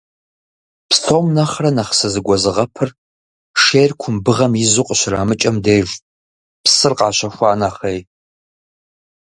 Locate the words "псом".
0.89-1.25